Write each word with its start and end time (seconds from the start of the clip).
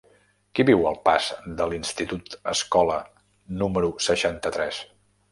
Qui 0.59 0.63
viu 0.67 0.85
al 0.91 0.95
pas 1.09 1.25
de 1.59 1.67
l'Institut 1.73 2.33
Escola 2.53 2.97
número 3.59 3.91
seixanta-tres? 4.07 4.81